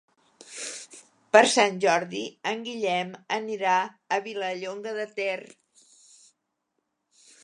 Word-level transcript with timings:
Per 1.35 1.41
Sant 1.55 1.75
Jordi 1.83 2.21
en 2.53 2.63
Guillem 2.69 3.11
anirà 3.37 3.75
a 4.17 4.19
Vilallonga 4.29 4.95
de 5.01 5.05
Ter. 5.21 5.37